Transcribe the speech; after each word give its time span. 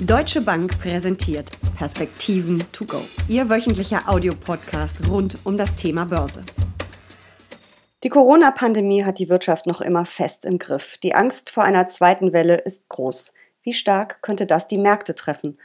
Deutsche 0.00 0.40
Bank 0.40 0.78
präsentiert 0.78 1.50
Perspektiven 1.76 2.64
to 2.70 2.84
go. 2.84 3.00
Ihr 3.26 3.50
wöchentlicher 3.50 4.08
Audiopodcast 4.08 5.08
rund 5.08 5.38
um 5.42 5.58
das 5.58 5.74
Thema 5.74 6.04
Börse. 6.04 6.44
Die 8.04 8.08
Corona-Pandemie 8.08 9.02
hat 9.02 9.18
die 9.18 9.28
Wirtschaft 9.28 9.66
noch 9.66 9.80
immer 9.80 10.06
fest 10.06 10.44
im 10.44 10.58
Griff. 10.58 10.98
Die 10.98 11.16
Angst 11.16 11.50
vor 11.50 11.64
einer 11.64 11.88
zweiten 11.88 12.32
Welle 12.32 12.58
ist 12.58 12.88
groß. 12.88 13.34
Wie 13.62 13.72
stark 13.72 14.22
könnte 14.22 14.46
das 14.46 14.68
die 14.68 14.78
Märkte 14.78 15.16
treffen? 15.16 15.58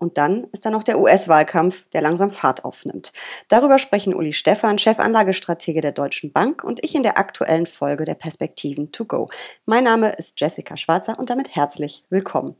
Und 0.00 0.18
dann 0.18 0.48
ist 0.50 0.66
da 0.66 0.70
noch 0.70 0.82
der 0.82 0.98
US-Wahlkampf, 0.98 1.86
der 1.92 2.00
langsam 2.00 2.32
Fahrt 2.32 2.64
aufnimmt. 2.64 3.12
Darüber 3.46 3.78
sprechen 3.78 4.14
Uli 4.14 4.32
Stephan, 4.32 4.78
Chefanlagestratege 4.78 5.80
der 5.80 5.92
Deutschen 5.92 6.32
Bank 6.32 6.64
und 6.64 6.82
ich 6.84 6.96
in 6.96 7.04
der 7.04 7.18
aktuellen 7.18 7.66
Folge 7.66 8.02
der 8.02 8.14
Perspektiven 8.14 8.90
to 8.90 9.04
go. 9.04 9.28
Mein 9.64 9.84
Name 9.84 10.10
ist 10.16 10.40
Jessica 10.40 10.76
Schwarzer 10.76 11.20
und 11.20 11.30
damit 11.30 11.54
herzlich 11.54 12.02
willkommen. 12.10 12.56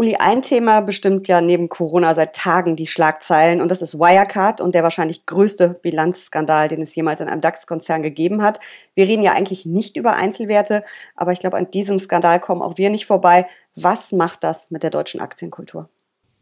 Uli, 0.00 0.14
ein 0.14 0.42
Thema 0.42 0.80
bestimmt 0.80 1.26
ja 1.26 1.40
neben 1.40 1.68
Corona 1.68 2.14
seit 2.14 2.36
Tagen 2.36 2.76
die 2.76 2.86
Schlagzeilen 2.86 3.60
und 3.60 3.68
das 3.68 3.82
ist 3.82 3.98
Wirecard 3.98 4.60
und 4.60 4.76
der 4.76 4.84
wahrscheinlich 4.84 5.26
größte 5.26 5.74
Bilanzskandal, 5.82 6.68
den 6.68 6.82
es 6.82 6.94
jemals 6.94 7.18
in 7.18 7.26
einem 7.26 7.40
DAX-Konzern 7.40 8.00
gegeben 8.02 8.40
hat. 8.40 8.60
Wir 8.94 9.08
reden 9.08 9.24
ja 9.24 9.32
eigentlich 9.32 9.66
nicht 9.66 9.96
über 9.96 10.14
Einzelwerte, 10.14 10.84
aber 11.16 11.32
ich 11.32 11.40
glaube, 11.40 11.56
an 11.56 11.68
diesem 11.72 11.98
Skandal 11.98 12.38
kommen 12.38 12.62
auch 12.62 12.78
wir 12.78 12.90
nicht 12.90 13.06
vorbei. 13.06 13.48
Was 13.74 14.12
macht 14.12 14.44
das 14.44 14.70
mit 14.70 14.84
der 14.84 14.90
deutschen 14.90 15.20
Aktienkultur? 15.20 15.88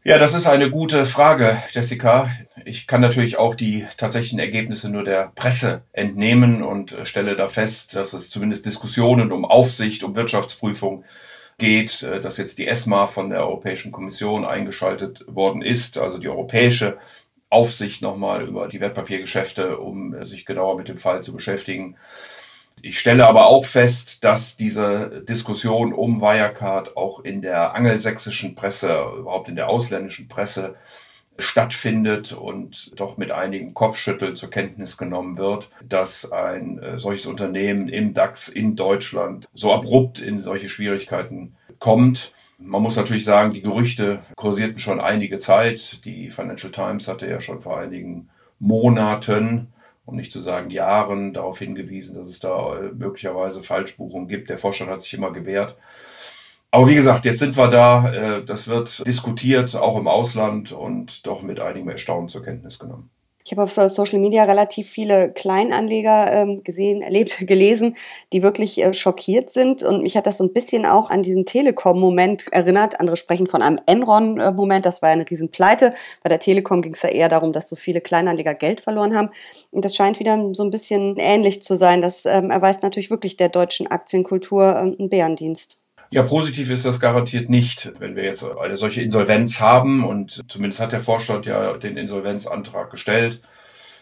Ja, 0.03 0.19
das 0.19 0.35
ist 0.35 0.45
eine 0.45 0.69
gute 0.69 1.07
Frage, 1.07 1.57
Jessica. 1.71 2.29
Ich 2.63 2.85
kann 2.85 3.01
natürlich 3.01 3.39
auch 3.39 3.55
die 3.55 3.87
tatsächlichen 3.97 4.37
Ergebnisse 4.37 4.87
nur 4.87 5.03
der 5.03 5.31
Presse 5.33 5.81
entnehmen 5.93 6.61
und 6.61 6.95
stelle 7.05 7.35
da 7.35 7.47
fest, 7.47 7.95
dass 7.95 8.13
es 8.13 8.29
zumindest 8.29 8.67
Diskussionen 8.67 9.31
um 9.31 9.45
Aufsicht, 9.45 10.03
um 10.03 10.15
Wirtschaftsprüfung 10.15 11.03
geht, 11.57 12.03
äh, 12.03 12.21
dass 12.21 12.37
jetzt 12.37 12.57
die 12.57 12.67
ESMA 12.67 13.07
von 13.07 13.29
der 13.29 13.39
Europäischen 13.39 13.91
Kommission 13.91 14.45
eingeschaltet 14.45 15.23
worden 15.27 15.61
ist, 15.61 15.97
also 15.97 16.17
die 16.17 16.29
europäische 16.29 16.97
Aufsicht 17.49 18.01
nochmal 18.01 18.47
über 18.47 18.67
die 18.67 18.79
Wertpapiergeschäfte, 18.79 19.77
um 19.77 20.13
äh, 20.13 20.25
sich 20.25 20.45
genauer 20.45 20.77
mit 20.77 20.87
dem 20.87 20.97
Fall 20.97 21.23
zu 21.23 21.33
beschäftigen. 21.33 21.95
Ich 22.81 22.99
stelle 22.99 23.25
aber 23.25 23.47
auch 23.47 23.65
fest, 23.65 24.23
dass 24.23 24.55
diese 24.55 25.23
Diskussion 25.27 25.93
um 25.93 26.21
Wirecard 26.21 26.95
auch 26.95 27.21
in 27.21 27.41
der 27.41 27.73
angelsächsischen 27.73 28.53
Presse, 28.53 29.03
überhaupt 29.17 29.49
in 29.49 29.55
der 29.55 29.67
ausländischen 29.67 30.27
Presse, 30.27 30.75
stattfindet 31.37 32.33
und 32.33 32.99
doch 32.99 33.17
mit 33.17 33.31
einigen 33.31 33.73
Kopfschütteln 33.73 34.35
zur 34.35 34.49
Kenntnis 34.49 34.97
genommen 34.97 35.37
wird, 35.37 35.69
dass 35.87 36.31
ein 36.31 36.79
äh, 36.79 36.99
solches 36.99 37.25
Unternehmen 37.25 37.89
im 37.89 38.13
DAX 38.13 38.47
in 38.49 38.75
Deutschland 38.75 39.47
so 39.53 39.73
abrupt 39.73 40.19
in 40.19 40.41
solche 40.41 40.69
Schwierigkeiten 40.69 41.55
kommt. 41.79 42.33
Man 42.57 42.81
muss 42.81 42.95
natürlich 42.95 43.25
sagen, 43.25 43.53
die 43.53 43.61
Gerüchte 43.61 44.19
kursierten 44.35 44.79
schon 44.79 44.99
einige 44.99 45.37
Zeit. 45.37 46.03
Die 46.05 46.29
Financial 46.29 46.71
Times 46.71 47.07
hatte 47.07 47.29
ja 47.29 47.39
schon 47.39 47.61
vor 47.61 47.79
einigen 47.79 48.29
Monaten, 48.59 49.67
um 50.05 50.15
nicht 50.15 50.31
zu 50.31 50.39
sagen 50.39 50.71
Jahren, 50.71 51.33
darauf 51.33 51.59
hingewiesen, 51.59 52.15
dass 52.15 52.27
es 52.27 52.39
da 52.39 52.79
äh, 52.79 52.91
möglicherweise 52.93 53.61
Falschbuchungen 53.61 54.27
gibt. 54.27 54.49
Der 54.49 54.57
Vorstand 54.57 54.89
hat 54.89 55.03
sich 55.03 55.13
immer 55.13 55.31
gewehrt. 55.31 55.75
Aber 56.71 56.87
wie 56.87 56.95
gesagt, 56.95 57.25
jetzt 57.25 57.39
sind 57.39 57.57
wir 57.57 57.69
da. 57.69 58.11
Äh, 58.11 58.45
das 58.45 58.67
wird 58.67 59.05
diskutiert, 59.07 59.75
auch 59.75 59.97
im 59.97 60.07
Ausland 60.07 60.71
und 60.71 61.25
doch 61.25 61.41
mit 61.41 61.59
einigem 61.59 61.89
Erstaunen 61.89 62.29
zur 62.29 62.43
Kenntnis 62.43 62.77
genommen. 62.79 63.09
Ich 63.47 63.51
habe 63.51 63.63
auf 63.63 63.75
Social 63.89 64.19
Media 64.19 64.43
relativ 64.43 64.89
viele 64.89 65.31
Kleinanleger 65.31 66.33
ähm, 66.33 66.65
gesehen, 66.65 67.01
erlebt, 67.01 67.47
gelesen, 67.47 67.95
die 68.33 68.43
wirklich 68.43 68.83
äh, 68.83 68.93
schockiert 68.93 69.49
sind. 69.49 69.83
Und 69.83 70.03
mich 70.03 70.17
hat 70.17 70.27
das 70.27 70.39
so 70.39 70.43
ein 70.43 70.51
bisschen 70.51 70.85
auch 70.85 71.09
an 71.09 71.23
diesen 71.23 71.45
Telekom-Moment 71.45 72.51
erinnert. 72.51 72.99
Andere 72.99 73.15
sprechen 73.15 73.47
von 73.47 73.61
einem 73.61 73.79
Enron-Moment. 73.85 74.85
Das 74.85 75.01
war 75.01 75.09
ja 75.09 75.13
eine 75.13 75.29
Riesenpleite. 75.29 75.93
Bei 76.23 76.27
der 76.27 76.39
Telekom 76.39 76.81
ging 76.81 76.93
es 76.93 77.03
ja 77.03 77.09
eher 77.09 77.29
darum, 77.29 77.53
dass 77.53 77.69
so 77.69 77.77
viele 77.77 78.01
Kleinanleger 78.01 78.53
Geld 78.53 78.81
verloren 78.81 79.15
haben. 79.15 79.29
Und 79.71 79.85
das 79.85 79.95
scheint 79.95 80.19
wieder 80.19 80.37
so 80.51 80.63
ein 80.63 80.69
bisschen 80.69 81.15
ähnlich 81.15 81.63
zu 81.63 81.77
sein. 81.77 82.01
Das 82.01 82.25
ähm, 82.25 82.51
erweist 82.51 82.83
natürlich 82.83 83.09
wirklich 83.09 83.37
der 83.37 83.47
deutschen 83.47 83.87
Aktienkultur 83.87 84.75
ähm, 84.75 84.93
einen 84.99 85.09
Bärendienst. 85.09 85.77
Ja, 86.09 86.23
positiv 86.23 86.69
ist 86.69 86.85
das 86.85 87.01
garantiert 87.01 87.49
nicht, 87.49 87.91
wenn 87.99 88.15
wir 88.15 88.23
jetzt 88.23 88.45
eine 88.45 88.77
solche 88.77 89.01
Insolvenz 89.01 89.59
haben 89.59 90.05
und 90.05 90.41
zumindest 90.47 90.79
hat 90.79 90.93
der 90.93 91.01
Vorstand 91.01 91.45
ja 91.45 91.75
den 91.77 91.97
Insolvenzantrag 91.97 92.89
gestellt. 92.89 93.41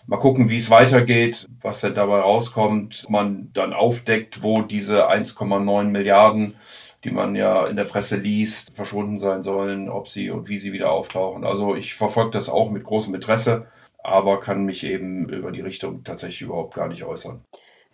Mal 0.05 0.17
gucken, 0.17 0.47
wie 0.49 0.57
es 0.57 0.69
weitergeht, 0.69 1.47
was 1.61 1.81
denn 1.81 1.95
dabei 1.95 2.19
rauskommt. 2.19 3.07
Man 3.09 3.49
dann 3.53 3.73
aufdeckt, 3.73 4.43
wo 4.43 4.61
diese 4.61 5.09
1,9 5.09 5.85
Milliarden, 5.85 6.55
die 7.03 7.09
man 7.09 7.33
ja 7.33 7.65
in 7.65 7.75
der 7.75 7.85
Presse 7.85 8.17
liest, 8.17 8.75
verschwunden 8.75 9.17
sein 9.17 9.41
sollen, 9.41 9.89
ob 9.89 10.07
sie 10.07 10.29
und 10.29 10.47
wie 10.47 10.59
sie 10.59 10.73
wieder 10.73 10.91
auftauchen. 10.91 11.43
Also 11.43 11.75
ich 11.75 11.95
verfolge 11.95 12.31
das 12.31 12.49
auch 12.49 12.69
mit 12.69 12.83
großem 12.83 13.15
Interesse, 13.15 13.65
aber 14.03 14.39
kann 14.39 14.63
mich 14.63 14.83
eben 14.83 15.27
über 15.29 15.51
die 15.51 15.61
Richtung 15.61 16.03
tatsächlich 16.03 16.43
überhaupt 16.43 16.75
gar 16.75 16.87
nicht 16.87 17.03
äußern 17.03 17.41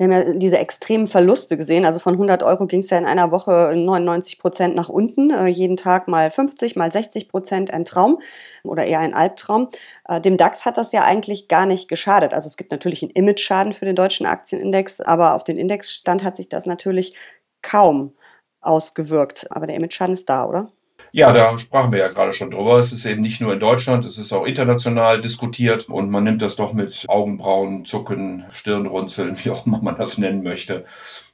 wir 0.02 0.18
haben 0.18 0.28
ja 0.28 0.34
diese 0.34 0.58
extremen 0.58 1.08
Verluste 1.08 1.58
gesehen. 1.58 1.86
Also 1.86 2.00
von 2.00 2.14
100 2.14 2.42
Euro 2.42 2.66
ging 2.66 2.80
es 2.80 2.90
ja 2.90 2.98
in 2.98 3.06
einer 3.06 3.30
Woche 3.30 3.74
99 3.76 4.40
Prozent 4.40 4.76
nach 4.76 4.90
unten. 4.90 5.30
Äh, 5.30 5.46
jeden 5.46 5.78
Tag 5.78 6.08
mal 6.08 6.32
50, 6.32 6.76
mal 6.76 6.92
60 6.92 7.30
Prozent 7.30 7.72
ein 7.72 7.86
Traum 7.86 8.20
oder 8.64 8.86
eher 8.86 9.00
ein 9.00 9.14
Albtraum. 9.14 9.70
Äh, 10.08 10.20
dem 10.20 10.38
DAX 10.38 10.66
hat 10.66 10.78
das 10.78 10.92
ja 10.92 11.04
eigentlich 11.04 11.48
gar 11.48 11.68
nicht 11.68 11.88
geschadet. 11.88 12.34
Also 12.34 12.48
es 12.48 12.58
gibt 12.58 12.72
natürlich 12.72 13.04
einen 13.04 13.12
Image-Schaden 13.12 13.74
für 13.74 13.86
den 13.86 13.96
deutschen 13.96 14.26
Aktienindex, 14.26 15.02
aber 15.02 15.36
auf 15.36 15.44
den 15.44 15.58
Indexstand 15.58 16.24
hat 16.24 16.36
sich 16.36 16.50
das 16.50 16.66
natürlich 16.66 17.16
kaum 17.62 18.16
ausgewirkt. 18.60 19.52
Aber 19.52 19.68
der 19.68 19.76
Image-Schaden 19.76 20.14
ist 20.14 20.30
da, 20.30 20.46
oder? 20.48 20.72
Ja, 21.14 21.34
da 21.34 21.58
sprachen 21.58 21.92
wir 21.92 22.00
ja 22.00 22.08
gerade 22.08 22.32
schon 22.32 22.52
drüber. 22.52 22.80
Es 22.80 22.94
ist 22.94 23.06
eben 23.06 23.22
nicht 23.22 23.42
nur 23.42 23.54
in 23.54 23.60
Deutschland, 23.60 24.06
es 24.06 24.18
ist 24.18 24.32
auch 24.32 24.46
international 24.46 25.20
diskutiert 25.20 25.90
und 25.90 26.10
man 26.10 26.24
nimmt 26.24 26.42
das 26.42 26.56
doch 26.56 26.72
mit 26.72 27.06
Augenbrauen, 27.10 27.86
Zucken, 27.86 28.46
Stirnrunzeln, 28.52 29.38
wie 29.44 29.50
auch 29.52 29.66
immer 29.66 29.82
man 29.82 29.98
das 29.98 30.18
nennen 30.18 30.42
möchte, 30.42 30.86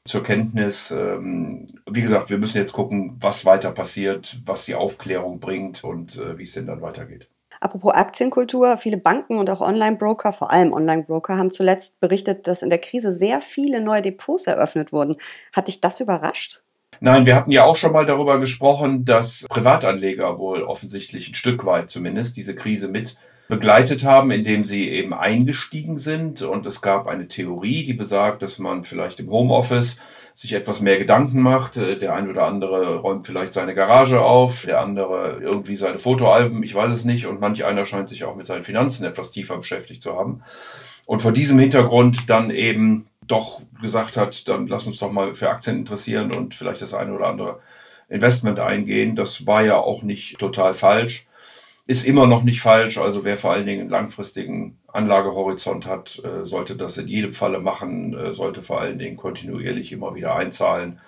zur 0.05 0.23
Kenntnis. 0.23 0.89
Ähm, 0.91 1.67
wie 1.89 2.01
gesagt, 2.01 2.29
wir 2.29 2.39
müssen 2.39 2.57
jetzt 2.57 2.73
gucken, 2.73 3.17
was 3.19 3.45
weiter 3.45 3.71
passiert, 3.71 4.39
was 4.45 4.66
die 4.66 4.75
Aufklärung 4.75 5.39
bringt 5.39 5.83
und 5.83 6.17
äh, 6.17 6.37
wie 6.37 6.43
es 6.43 6.53
denn 6.53 6.66
dann 6.66 6.81
weitergeht. 6.81 7.29
Apropos 7.59 7.93
Aktienkultur, 7.93 8.77
viele 8.77 8.97
Banken 8.97 9.37
und 9.37 9.49
auch 9.49 9.61
Online-Broker, 9.61 10.31
vor 10.31 10.51
allem 10.51 10.73
Online-Broker, 10.73 11.37
haben 11.37 11.49
zuletzt 11.49 11.99
berichtet, 11.99 12.47
dass 12.47 12.61
in 12.61 12.69
der 12.69 12.79
Krise 12.79 13.16
sehr 13.16 13.41
viele 13.41 13.81
neue 13.81 14.01
Depots 14.01 14.45
eröffnet 14.47 14.91
wurden. 14.91 15.17
Hat 15.53 15.67
dich 15.67 15.81
das 15.81 15.99
überrascht? 15.99 16.61
Nein, 17.00 17.25
wir 17.25 17.35
hatten 17.35 17.52
ja 17.52 17.63
auch 17.63 17.75
schon 17.75 17.94
mal 17.94 18.06
darüber 18.06 18.40
gesprochen, 18.40 19.06
dass 19.06 19.46
Privatanleger 19.50 20.38
wohl 20.40 20.63
offensichtlich 20.63 21.30
ein 21.30 21.35
Stück 21.35 21.66
weit 21.66 21.90
zumindest 21.90 22.38
diese 22.38 22.56
Krise 22.56 22.88
mit 22.88 23.18
begleitet 23.47 24.03
haben, 24.03 24.31
indem 24.31 24.66
sie 24.66 24.90
eben 24.90 25.13
eingestiegen 25.13 25.97
sind. 25.97 26.41
Und 26.41 26.66
es 26.66 26.81
gab 26.81 27.08
eine 27.08 27.28
Theorie, 27.28 27.85
die 27.85 27.94
besagt, 27.94 28.41
dass 28.41 28.59
man 28.59 28.84
vielleicht 28.84 29.19
im 29.19 29.30
Homeoffice 29.30 29.97
sich 30.35 30.53
etwas 30.53 30.81
mehr 30.81 30.97
Gedanken 30.97 31.41
macht. 31.41 31.78
Der 31.78 32.13
ein 32.13 32.30
oder 32.30 32.44
andere 32.44 32.97
räumt 32.97 33.25
vielleicht 33.25 33.53
seine 33.53 33.74
Garage 33.74 34.22
auf, 34.22 34.66
der 34.66 34.81
andere 34.81 35.40
irgendwie 35.41 35.78
seine 35.78 35.97
Fotoalben, 35.97 36.62
ich 36.62 36.75
weiß 36.75 36.91
es 36.91 37.06
nicht. 37.06 37.25
Und 37.25 37.40
manch 37.40 37.64
einer 37.64 37.85
scheint 37.85 38.09
sich 38.09 38.24
auch 38.24 38.35
mit 38.35 38.47
seinen 38.47 38.64
Finanzen 38.64 39.06
etwas 39.06 39.31
tiefer 39.31 39.58
beschäftigt 39.58 40.03
zu 40.03 40.16
haben. 40.16 40.44
Und 41.06 41.22
vor 41.22 41.31
diesem 41.31 41.58
Hintergrund 41.58 42.29
dann 42.29 42.52
eben 42.52 43.08
doch 43.27 43.61
gesagt 43.81 44.17
hat, 44.17 44.47
dann 44.47 44.67
lass 44.67 44.88
uns 44.88 44.99
doch 44.99 45.11
mal 45.11 45.35
für 45.35 45.49
Aktien 45.49 45.77
interessieren 45.77 46.31
und 46.31 46.55
vielleicht 46.55 46.81
das 46.81 46.93
eine 46.93 47.13
oder 47.13 47.27
andere 47.27 47.59
Investment 48.09 48.59
eingehen. 48.59 49.15
Das 49.15 49.45
war 49.45 49.63
ja 49.63 49.77
auch 49.77 50.03
nicht 50.03 50.39
total 50.39 50.73
falsch. 50.73 51.27
Ist 51.85 52.05
immer 52.05 52.27
noch 52.27 52.43
nicht 52.43 52.61
falsch. 52.61 52.97
Also 52.97 53.23
wer 53.23 53.37
vor 53.37 53.53
allen 53.53 53.66
Dingen 53.66 53.81
einen 53.81 53.89
langfristigen 53.89 54.77
Anlagehorizont 54.87 55.85
hat, 55.85 56.21
äh, 56.23 56.45
sollte 56.45 56.75
das 56.75 56.97
in 56.97 57.07
jedem 57.07 57.31
Falle 57.31 57.59
machen, 57.59 58.13
äh, 58.13 58.33
sollte 58.33 58.63
vor 58.63 58.81
allen 58.81 58.99
Dingen 58.99 59.16
kontinuierlich 59.16 59.91
immer 59.91 60.16
wieder 60.16 60.35
einzahlen. 60.35 60.99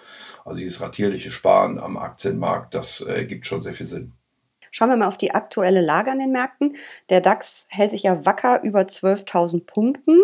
Also 0.46 0.62
dieses 0.62 0.81
ratierliche 0.81 1.31
Sparen 1.31 1.79
am 1.79 1.97
Aktienmarkt, 1.97 2.74
das 2.74 3.02
äh, 3.02 3.25
gibt 3.25 3.46
schon 3.46 3.61
sehr 3.61 3.73
viel 3.73 3.88
Sinn. 3.88 4.14
Schauen 4.72 4.90
wir 4.90 4.98
mal 4.98 5.08
auf 5.08 5.18
die 5.18 5.32
aktuelle 5.32 5.82
Lage 5.82 6.12
an 6.12 6.20
den 6.20 6.32
Märkten. 6.32 6.76
Der 7.10 7.22
DAX 7.22 7.68
hält 7.70 7.92
sich 7.92 8.04
ja 8.04 8.26
wacker 8.26 8.64
über 8.64 8.82
12.000 8.82 9.66
Punkten. 9.66 10.20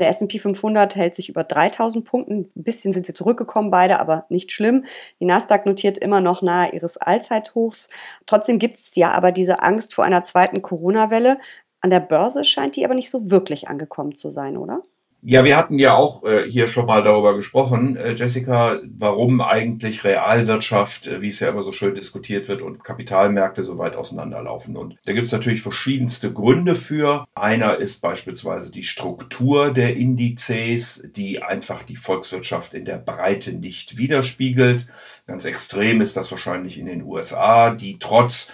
Der 0.00 0.08
S&P 0.08 0.38
500 0.38 0.96
hält 0.96 1.14
sich 1.14 1.28
über 1.28 1.42
3.000 1.42 2.04
Punkten. 2.04 2.50
Ein 2.56 2.62
bisschen 2.62 2.92
sind 2.92 3.06
sie 3.06 3.14
zurückgekommen 3.14 3.70
beide, 3.70 4.00
aber 4.00 4.26
nicht 4.28 4.52
schlimm. 4.52 4.84
Die 5.20 5.24
Nasdaq 5.24 5.66
notiert 5.66 5.98
immer 5.98 6.20
noch 6.20 6.42
nahe 6.42 6.72
ihres 6.72 6.96
Allzeithochs. 6.96 7.88
Trotzdem 8.26 8.58
gibt 8.58 8.76
es 8.76 8.94
ja 8.94 9.12
aber 9.12 9.32
diese 9.32 9.62
Angst 9.62 9.94
vor 9.94 10.04
einer 10.04 10.22
zweiten 10.22 10.62
Corona-Welle. 10.62 11.38
An 11.80 11.90
der 11.90 12.00
Börse 12.00 12.44
scheint 12.44 12.76
die 12.76 12.84
aber 12.84 12.94
nicht 12.94 13.10
so 13.10 13.30
wirklich 13.30 13.68
angekommen 13.68 14.14
zu 14.14 14.30
sein, 14.30 14.56
oder? 14.56 14.82
Ja, 15.20 15.44
wir 15.44 15.56
hatten 15.56 15.80
ja 15.80 15.96
auch 15.96 16.22
äh, 16.22 16.48
hier 16.48 16.68
schon 16.68 16.86
mal 16.86 17.02
darüber 17.02 17.34
gesprochen, 17.34 17.96
äh, 17.96 18.14
Jessica, 18.14 18.78
warum 18.84 19.40
eigentlich 19.40 20.04
Realwirtschaft, 20.04 21.08
äh, 21.08 21.20
wie 21.20 21.28
es 21.28 21.40
ja 21.40 21.48
immer 21.48 21.64
so 21.64 21.72
schön 21.72 21.96
diskutiert 21.96 22.46
wird, 22.46 22.62
und 22.62 22.84
Kapitalmärkte 22.84 23.64
so 23.64 23.78
weit 23.78 23.96
auseinanderlaufen. 23.96 24.76
Und 24.76 24.94
da 25.06 25.12
gibt 25.12 25.26
es 25.26 25.32
natürlich 25.32 25.60
verschiedenste 25.60 26.32
Gründe 26.32 26.76
für. 26.76 27.26
Einer 27.34 27.78
ist 27.78 28.00
beispielsweise 28.00 28.70
die 28.70 28.84
Struktur 28.84 29.72
der 29.72 29.96
Indizes, 29.96 31.02
die 31.16 31.42
einfach 31.42 31.82
die 31.82 31.96
Volkswirtschaft 31.96 32.72
in 32.72 32.84
der 32.84 32.98
Breite 32.98 33.52
nicht 33.52 33.96
widerspiegelt. 33.96 34.86
Ganz 35.26 35.44
extrem 35.44 36.00
ist 36.00 36.16
das 36.16 36.30
wahrscheinlich 36.30 36.78
in 36.78 36.86
den 36.86 37.02
USA, 37.02 37.70
die 37.70 37.98
trotz 37.98 38.46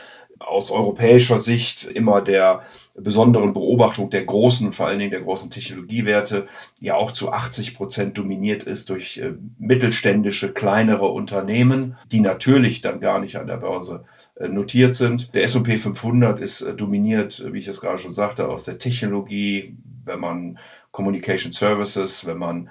aus 0.46 0.70
europäischer 0.70 1.38
Sicht 1.38 1.84
immer 1.84 2.20
der 2.20 2.62
besonderen 2.94 3.52
Beobachtung 3.52 4.10
der 4.10 4.24
großen 4.24 4.72
vor 4.72 4.86
allen 4.86 4.98
Dingen 4.98 5.10
der 5.10 5.22
großen 5.22 5.50
Technologiewerte 5.50 6.46
ja 6.80 6.94
auch 6.94 7.10
zu 7.10 7.32
80 7.32 7.74
Prozent 7.74 8.16
dominiert 8.16 8.62
ist 8.62 8.90
durch 8.90 9.18
äh, 9.18 9.32
mittelständische, 9.58 10.52
kleinere 10.52 11.08
Unternehmen, 11.08 11.96
die 12.12 12.20
natürlich 12.20 12.80
dann 12.82 13.00
gar 13.00 13.18
nicht 13.18 13.36
an 13.36 13.46
der 13.46 13.56
Börse 13.56 14.04
äh, 14.36 14.48
notiert 14.48 14.96
sind. 14.96 15.34
Der 15.34 15.44
S&P 15.44 15.76
500 15.76 16.40
ist 16.40 16.60
äh, 16.60 16.74
dominiert, 16.74 17.44
wie 17.52 17.58
ich 17.58 17.68
es 17.68 17.80
gerade 17.80 17.98
schon 17.98 18.14
sagte, 18.14 18.48
aus 18.48 18.64
der 18.64 18.78
Technologie, 18.78 19.76
wenn 20.04 20.20
man 20.20 20.58
Communication 20.92 21.52
Services, 21.52 22.26
wenn 22.26 22.38
man 22.38 22.70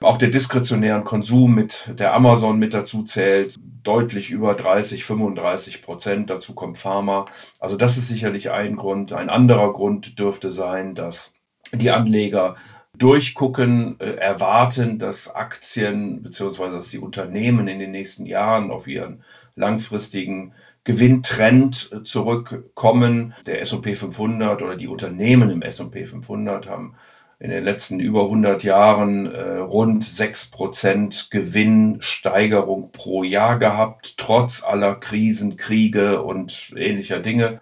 auch 0.00 0.18
der 0.18 0.28
diskretionären 0.28 1.04
Konsum 1.04 1.54
mit 1.54 1.90
der 1.98 2.14
Amazon 2.14 2.58
mit 2.58 2.74
dazu 2.74 3.02
zählt, 3.02 3.56
deutlich 3.82 4.30
über 4.30 4.54
30, 4.54 5.04
35 5.04 5.82
Prozent. 5.82 6.30
Dazu 6.30 6.54
kommt 6.54 6.78
Pharma. 6.78 7.26
Also 7.58 7.76
das 7.76 7.96
ist 7.96 8.08
sicherlich 8.08 8.50
ein 8.50 8.76
Grund. 8.76 9.12
Ein 9.12 9.30
anderer 9.30 9.72
Grund 9.72 10.18
dürfte 10.18 10.50
sein, 10.50 10.94
dass 10.94 11.34
die 11.72 11.90
Anleger 11.90 12.56
durchgucken, 12.96 13.98
äh, 14.00 14.14
erwarten, 14.14 14.98
dass 14.98 15.34
Aktien 15.34 16.22
bzw. 16.22 16.70
dass 16.70 16.90
die 16.90 16.98
Unternehmen 16.98 17.68
in 17.68 17.78
den 17.78 17.92
nächsten 17.92 18.26
Jahren 18.26 18.70
auf 18.70 18.86
ihren 18.86 19.22
langfristigen 19.54 20.52
Gewinntrend 20.84 21.90
äh, 21.92 22.02
zurückkommen. 22.02 23.34
Der 23.46 23.60
S&P 23.60 23.94
500 23.94 24.62
oder 24.62 24.76
die 24.76 24.88
Unternehmen 24.88 25.50
im 25.50 25.62
S&P 25.62 26.06
500 26.06 26.68
haben 26.68 26.94
in 27.40 27.50
den 27.50 27.62
letzten 27.62 28.00
über 28.00 28.24
100 28.24 28.64
Jahren 28.64 29.32
äh, 29.32 29.58
rund 29.58 30.02
6% 30.04 31.30
Gewinnsteigerung 31.30 32.90
pro 32.90 33.22
Jahr 33.22 33.58
gehabt, 33.58 34.14
trotz 34.16 34.64
aller 34.64 34.96
Krisen, 34.96 35.56
Kriege 35.56 36.22
und 36.22 36.72
ähnlicher 36.76 37.20
Dinge. 37.20 37.60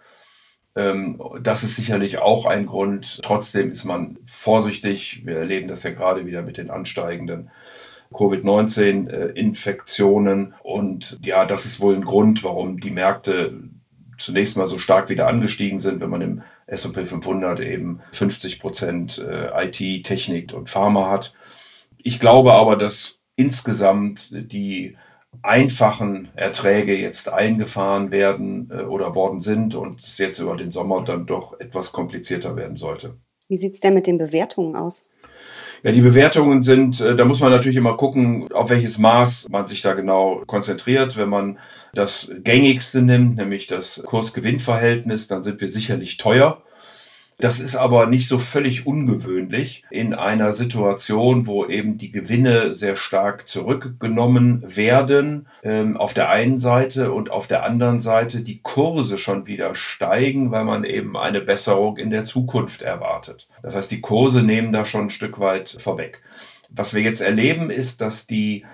Ähm, 0.77 1.21
das 1.43 1.63
ist 1.63 1.77
sicherlich 1.77 2.17
auch 2.19 2.47
ein 2.47 2.65
Grund. 2.65 3.21
Trotzdem 3.23 3.71
ist 3.71 3.85
man 3.85 4.17
vorsichtig. 4.25 5.27
Wir 5.27 5.37
erleben 5.39 5.69
das 5.69 5.83
ja 5.83 5.91
gerade 5.91 6.25
wieder 6.25 6.41
mit 6.41 6.57
den 6.57 6.71
ansteigenden 6.71 7.51
Covid-19-Infektionen. 8.15 10.55
Und 10.63 11.19
ja, 11.23 11.45
das 11.45 11.67
ist 11.67 11.81
wohl 11.81 11.97
ein 11.97 12.05
Grund, 12.05 12.43
warum 12.45 12.81
die 12.81 12.91
Märkte 12.91 13.61
zunächst 14.19 14.57
mal 14.57 14.69
so 14.69 14.79
stark 14.79 15.09
wieder 15.09 15.27
angestiegen 15.27 15.81
sind, 15.81 16.01
wenn 16.01 16.11
man 16.11 16.21
im 16.21 16.43
S&P 16.67 17.07
500 17.07 17.61
eben 17.61 18.01
50 18.13 18.61
Prozent 18.61 19.19
äh, 19.19 19.67
IT, 19.67 20.05
Technik 20.05 20.53
und 20.53 20.71
Pharma 20.71 21.11
hat. 21.11 21.35
Ich 21.99 22.21
glaube 22.21 22.53
aber, 22.53 22.77
dass 22.77 23.19
insgesamt 23.37 24.31
die 24.33 24.97
einfachen 25.43 26.29
Erträge 26.35 26.97
jetzt 26.97 27.33
eingefahren 27.33 28.11
werden 28.11 28.71
äh, 28.71 28.83
oder 28.83 29.15
worden 29.15 29.41
sind 29.41 29.75
und 29.75 30.01
es 30.01 30.19
jetzt 30.19 30.39
über 30.39 30.57
den 30.57 30.71
Sommer 30.71 31.03
dann 31.05 31.27
doch 31.27 31.59
etwas 31.61 31.93
komplizierter 31.93 32.57
werden 32.57 32.77
sollte. 32.77 33.17
Wie 33.49 33.57
sieht 33.57 33.75
es 33.75 33.81
denn 33.81 33.95
mit 33.95 34.07
den 34.07 34.19
Bewertungen 34.19 34.77
aus? 34.77 35.07
Ja, 35.83 35.93
die 35.93 36.01
Bewertungen 36.01 36.63
sind, 36.63 37.01
äh, 37.01 37.15
da 37.15 37.25
muss 37.25 37.41
man 37.41 37.51
natürlich 37.51 37.77
immer 37.77 37.97
gucken, 37.97 38.51
auf 38.53 38.71
welches 38.71 38.99
Maß 38.99 39.49
man 39.51 39.67
sich 39.67 39.83
da 39.83 39.95
genau 39.95 40.43
konzentriert. 40.47 41.17
Wenn 41.17 41.29
man 41.29 41.59
das 41.97 42.31
gängigste 42.45 43.03
nimmt, 43.03 43.37
nämlich 43.37 43.67
das 43.67 44.03
Kurs-Gewinn-Verhältnis, 44.05 45.29
dann 45.29 45.43
sind 45.43 45.61
wir 45.61 45.69
sicherlich 45.69 46.17
teuer. 46.17 46.63
Das 47.39 47.61
ist 47.61 47.77
aber 47.77 48.07
nicht 48.07 48.29
so 48.29 48.39
völlig 48.39 48.87
ungewöhnlich 48.87 49.85
in 49.91 50.15
einer 50.15 50.55
Situation, 50.55 51.47
wo 51.47 51.67
eben 51.67 51.99
die 51.99 52.11
Gewinne 52.11 52.75
sehr 52.75 52.97
stark 52.97 53.47
zurückgenommen 53.47 54.65
werden, 54.75 55.47
ähm, 55.63 55.99
auf 55.99 56.15
der 56.15 56.31
einen 56.31 56.59
Seite 56.59 57.13
und 57.13 57.31
auf 57.31 57.47
der 57.47 57.63
anderen 57.63 58.01
Seite 58.01 58.41
die 58.41 58.61
Kurse 58.63 59.19
schon 59.19 59.47
wieder 59.47 59.75
steigen, 59.75 60.51
weil 60.51 60.65
man 60.65 60.85
eben 60.85 61.15
eine 61.19 61.43
Besserung 61.43 61.99
in 61.99 62.09
der 62.09 62.25
Zukunft 62.25 62.81
erwartet. 62.81 63.49
Das 63.63 63.77
heißt, 63.77 63.91
die 63.91 64.01
Kurse 64.01 64.43
nehmen 64.43 64.73
da 64.73 64.87
schon 64.87 65.03
ein 65.03 65.11
Stück 65.11 65.39
weit 65.39 65.77
vorweg. 65.79 66.23
Was 66.71 66.95
wir 66.95 67.03
jetzt 67.03 67.21
erleben, 67.21 67.69
ist, 67.69 68.01
dass 68.01 68.27
die 68.27 68.65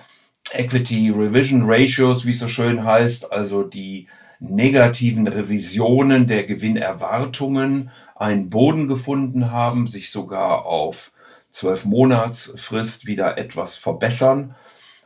Equity 0.55 1.11
Revision 1.11 1.63
Ratios, 1.65 2.27
wie 2.27 2.31
es 2.31 2.41
so 2.41 2.49
schön 2.49 2.85
heißt, 2.85 3.33
also 3.33 3.63
die 3.63 4.09
negativen 4.41 5.27
Revisionen 5.29 6.27
der 6.27 6.45
Gewinnerwartungen 6.45 7.91
einen 8.17 8.51
Boden 8.51 8.89
gefunden 8.89 9.53
haben, 9.53 9.87
sich 9.87 10.11
sogar 10.11 10.67
auf 10.67 11.13
zwölf 11.51 11.85
Monatsfrist 11.85 13.07
wieder 13.07 13.39
etwas 13.39 13.77
verbessern. 13.77 14.55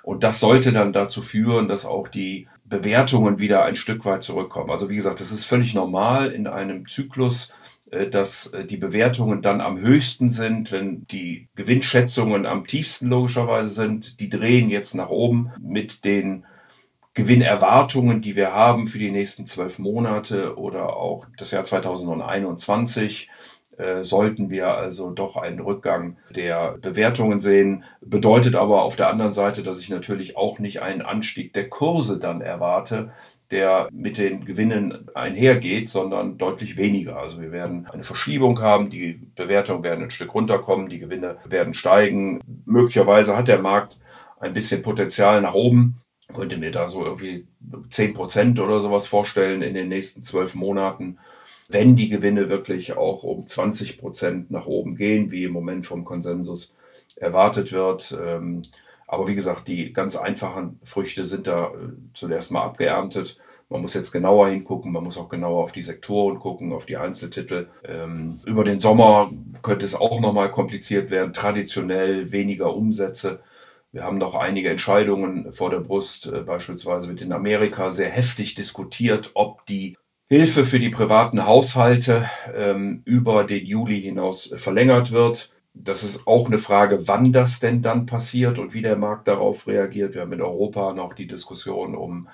Und 0.02 0.22
das 0.22 0.40
sollte 0.40 0.72
dann 0.72 0.92
dazu 0.92 1.20
führen, 1.20 1.68
dass 1.68 1.84
auch 1.84 2.08
die 2.08 2.48
Bewertungen 2.64 3.38
wieder 3.38 3.64
ein 3.64 3.76
Stück 3.76 4.04
weit 4.04 4.22
zurückkommen. 4.22 4.70
Also 4.70 4.88
wie 4.88 4.96
gesagt, 4.96 5.20
das 5.20 5.32
ist 5.32 5.44
völlig 5.44 5.74
normal 5.74 6.32
in 6.32 6.46
einem 6.46 6.88
Zyklus, 6.88 7.52
dass 7.90 8.48
äh, 8.48 8.64
die 8.64 8.76
Bewertungen 8.76 9.42
dann 9.42 9.60
am 9.60 9.78
höchsten 9.78 10.30
sind, 10.30 10.72
wenn 10.72 11.06
die 11.06 11.48
Gewinnschätzungen 11.54 12.44
am 12.44 12.66
tiefsten 12.66 13.08
logischerweise 13.08 13.70
sind. 13.70 14.20
Die 14.20 14.28
drehen 14.28 14.70
jetzt 14.70 14.94
nach 14.94 15.10
oben 15.10 15.52
mit 15.60 16.04
den 16.04 16.44
Gewinnerwartungen, 17.14 18.20
die 18.20 18.36
wir 18.36 18.52
haben 18.52 18.86
für 18.86 18.98
die 18.98 19.10
nächsten 19.10 19.46
zwölf 19.46 19.78
Monate 19.78 20.58
oder 20.58 20.96
auch 20.96 21.26
das 21.38 21.50
Jahr 21.50 21.64
2021, 21.64 23.28
äh, 23.28 23.55
sollten 24.02 24.50
wir 24.50 24.68
also 24.68 25.10
doch 25.10 25.36
einen 25.36 25.60
Rückgang 25.60 26.16
der 26.34 26.78
Bewertungen 26.80 27.40
sehen. 27.40 27.84
Bedeutet 28.00 28.56
aber 28.56 28.82
auf 28.82 28.96
der 28.96 29.08
anderen 29.08 29.34
Seite, 29.34 29.62
dass 29.62 29.80
ich 29.80 29.90
natürlich 29.90 30.36
auch 30.36 30.58
nicht 30.58 30.80
einen 30.82 31.02
Anstieg 31.02 31.52
der 31.52 31.68
Kurse 31.68 32.18
dann 32.18 32.40
erwarte, 32.40 33.10
der 33.50 33.88
mit 33.92 34.18
den 34.18 34.44
Gewinnen 34.44 35.08
einhergeht, 35.14 35.90
sondern 35.90 36.38
deutlich 36.38 36.76
weniger. 36.76 37.18
Also 37.18 37.40
wir 37.40 37.52
werden 37.52 37.86
eine 37.92 38.02
Verschiebung 38.02 38.60
haben, 38.60 38.90
die 38.90 39.20
Bewertungen 39.34 39.82
werden 39.82 40.04
ein 40.04 40.10
Stück 40.10 40.34
runterkommen, 40.34 40.88
die 40.88 40.98
Gewinne 40.98 41.36
werden 41.44 41.74
steigen. 41.74 42.40
Möglicherweise 42.64 43.36
hat 43.36 43.48
der 43.48 43.60
Markt 43.60 43.98
ein 44.40 44.52
bisschen 44.52 44.82
Potenzial 44.82 45.40
nach 45.40 45.54
oben 45.54 45.96
könnte 46.36 46.58
mir 46.58 46.70
da 46.70 46.86
so 46.86 47.04
irgendwie 47.04 47.46
10 47.90 48.14
Prozent 48.14 48.60
oder 48.60 48.80
sowas 48.80 49.06
vorstellen 49.06 49.62
in 49.62 49.74
den 49.74 49.88
nächsten 49.88 50.22
zwölf 50.22 50.54
Monaten, 50.54 51.18
wenn 51.70 51.96
die 51.96 52.08
Gewinne 52.08 52.48
wirklich 52.48 52.96
auch 52.96 53.22
um 53.22 53.46
20 53.46 53.98
Prozent 53.98 54.50
nach 54.50 54.66
oben 54.66 54.96
gehen, 54.96 55.30
wie 55.30 55.44
im 55.44 55.52
Moment 55.52 55.86
vom 55.86 56.04
Konsensus 56.04 56.74
erwartet 57.16 57.72
wird. 57.72 58.16
Ähm, 58.22 58.62
aber 59.06 59.28
wie 59.28 59.34
gesagt, 59.34 59.68
die 59.68 59.92
ganz 59.92 60.16
einfachen 60.16 60.80
Früchte 60.84 61.26
sind 61.26 61.46
da 61.46 61.68
äh, 61.68 61.92
zunächst 62.14 62.50
mal 62.50 62.62
abgeerntet. 62.62 63.38
Man 63.68 63.82
muss 63.82 63.94
jetzt 63.94 64.12
genauer 64.12 64.48
hingucken, 64.48 64.92
man 64.92 65.02
muss 65.02 65.18
auch 65.18 65.28
genauer 65.28 65.64
auf 65.64 65.72
die 65.72 65.82
Sektoren 65.82 66.38
gucken, 66.38 66.72
auf 66.72 66.86
die 66.86 66.96
Einzeltitel. 66.96 67.68
Ähm, 67.84 68.38
über 68.46 68.62
den 68.62 68.78
Sommer 68.78 69.30
könnte 69.62 69.84
es 69.84 69.94
auch 69.94 70.20
nochmal 70.20 70.52
kompliziert 70.52 71.10
werden, 71.10 71.32
traditionell 71.32 72.30
weniger 72.30 72.74
Umsätze. 72.76 73.40
Wir 73.92 74.04
haben 74.04 74.18
noch 74.18 74.34
einige 74.34 74.70
Entscheidungen 74.70 75.52
vor 75.52 75.70
der 75.70 75.80
Brust. 75.80 76.26
Äh, 76.26 76.42
beispielsweise 76.42 77.08
wird 77.08 77.22
in 77.22 77.32
Amerika 77.32 77.90
sehr 77.90 78.10
heftig 78.10 78.54
diskutiert, 78.54 79.30
ob 79.34 79.64
die 79.66 79.96
Hilfe 80.28 80.64
für 80.64 80.80
die 80.80 80.90
privaten 80.90 81.46
Haushalte 81.46 82.28
ähm, 82.52 83.02
über 83.04 83.44
den 83.44 83.64
Juli 83.64 84.02
hinaus 84.02 84.52
verlängert 84.56 85.12
wird. 85.12 85.50
Das 85.72 86.02
ist 86.02 86.26
auch 86.26 86.46
eine 86.46 86.58
Frage, 86.58 87.06
wann 87.06 87.32
das 87.32 87.60
denn 87.60 87.80
dann 87.80 88.06
passiert 88.06 88.58
und 88.58 88.74
wie 88.74 88.82
der 88.82 88.96
Markt 88.96 89.28
darauf 89.28 89.68
reagiert. 89.68 90.14
Wir 90.14 90.22
haben 90.22 90.32
in 90.32 90.42
Europa 90.42 90.92
noch 90.94 91.14
die 91.14 91.26
Diskussion 91.26 91.94
um 91.94 92.28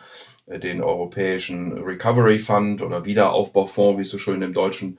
äh, 0.47 0.59
den 0.59 0.83
Europäischen 0.83 1.73
Recovery 1.73 2.39
Fund 2.39 2.83
oder 2.83 3.05
Wiederaufbaufonds, 3.05 3.99
wie 3.99 4.03
es 4.03 4.11
so 4.11 4.19
schön 4.19 4.43
im 4.43 4.55
Deutschen 4.55 4.99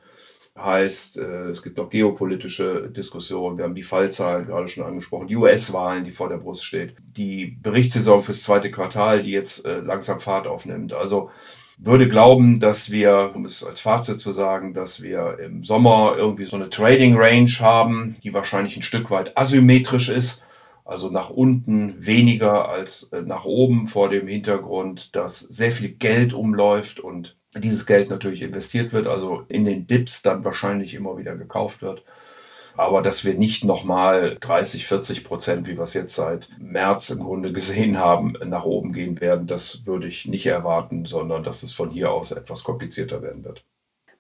heißt, 0.57 1.17
äh, 1.17 1.49
es 1.49 1.63
gibt 1.63 1.79
auch 1.79 1.89
geopolitische 1.89 2.89
Diskussionen. 2.89 3.57
Wir 3.57 3.65
haben 3.65 3.75
die 3.75 3.83
Fallzahlen 3.83 4.45
gerade 4.45 4.67
schon 4.67 4.83
angesprochen, 4.83 5.27
die 5.27 5.35
US-Wahlen, 5.35 6.03
die 6.03 6.11
vor 6.11 6.29
der 6.29 6.37
Brust 6.37 6.63
steht, 6.63 6.95
die 6.99 7.57
Berichtssaison 7.61 8.21
fürs 8.21 8.43
zweite 8.43 8.69
Quartal, 8.69 9.23
die 9.23 9.31
jetzt 9.31 9.65
äh, 9.65 9.79
langsam 9.79 10.19
Fahrt 10.19 10.45
aufnimmt. 10.45 10.93
Also 10.93 11.31
würde 11.79 12.07
glauben, 12.07 12.59
dass 12.59 12.91
wir, 12.91 13.31
um 13.33 13.45
es 13.45 13.63
als 13.63 13.81
Fazit 13.81 14.19
zu 14.19 14.31
sagen, 14.31 14.75
dass 14.75 15.01
wir 15.01 15.39
im 15.39 15.63
Sommer 15.63 16.13
irgendwie 16.17 16.45
so 16.45 16.55
eine 16.55 16.69
Trading 16.69 17.17
Range 17.17 17.51
haben, 17.59 18.15
die 18.23 18.33
wahrscheinlich 18.33 18.77
ein 18.77 18.83
Stück 18.83 19.09
weit 19.09 19.35
asymmetrisch 19.35 20.09
ist. 20.09 20.42
Also 20.85 21.09
nach 21.09 21.29
unten 21.29 22.05
weniger 22.05 22.67
als 22.67 23.03
äh, 23.13 23.21
nach 23.21 23.45
oben 23.45 23.87
vor 23.87 24.09
dem 24.09 24.27
Hintergrund, 24.27 25.15
dass 25.15 25.39
sehr 25.39 25.71
viel 25.71 25.89
Geld 25.89 26.33
umläuft 26.33 26.99
und 26.99 27.37
dieses 27.55 27.85
Geld 27.85 28.09
natürlich 28.09 28.41
investiert 28.41 28.93
wird, 28.93 29.07
also 29.07 29.43
in 29.47 29.65
den 29.65 29.87
Dips 29.87 30.21
dann 30.23 30.43
wahrscheinlich 30.43 30.93
immer 30.93 31.17
wieder 31.17 31.35
gekauft 31.35 31.81
wird. 31.81 32.03
Aber 32.75 33.01
dass 33.03 33.23
wir 33.23 33.35
nicht 33.35 33.63
nochmal 33.63 34.37
30, 34.39 34.87
40 34.87 35.23
Prozent, 35.23 35.67
wie 35.67 35.77
wir 35.77 35.83
es 35.83 35.93
jetzt 35.93 36.15
seit 36.15 36.49
März 36.57 37.11
im 37.11 37.19
Grunde 37.19 37.53
gesehen 37.53 37.99
haben, 37.99 38.33
nach 38.45 38.65
oben 38.65 38.93
gehen 38.93 39.21
werden, 39.21 39.45
das 39.47 39.85
würde 39.85 40.07
ich 40.07 40.27
nicht 40.27 40.47
erwarten, 40.47 41.05
sondern 41.05 41.43
dass 41.43 41.61
es 41.63 41.71
von 41.71 41.91
hier 41.91 42.11
aus 42.11 42.31
etwas 42.31 42.63
komplizierter 42.63 43.21
werden 43.21 43.43
wird. 43.43 43.63